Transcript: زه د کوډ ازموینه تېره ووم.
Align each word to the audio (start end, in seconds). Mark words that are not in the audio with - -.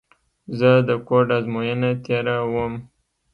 زه 0.57 0.71
د 0.87 0.89
کوډ 1.07 1.27
ازموینه 1.37 1.89
تېره 2.05 2.35
ووم. 2.51 2.73